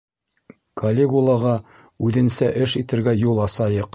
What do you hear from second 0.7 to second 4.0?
Калигулаға үҙенсә эш итергә юл асайыҡ.